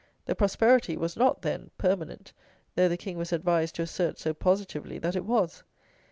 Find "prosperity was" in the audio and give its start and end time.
0.33-1.15